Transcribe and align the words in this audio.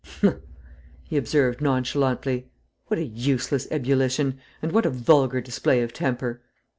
"Humph!" 0.21 0.37
he 1.03 1.15
observed, 1.15 1.61
nonchalantly. 1.61 2.49
"What 2.87 2.97
a 2.97 3.05
useless 3.05 3.67
ebullition, 3.69 4.39
and 4.59 4.71
what 4.71 4.87
a 4.87 4.89
vulgar 4.89 5.41
display 5.41 5.83
of 5.83 5.93
temper! 5.93 6.41